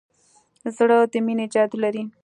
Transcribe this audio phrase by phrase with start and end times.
[0.77, 2.03] زړه د مینې جادو لري.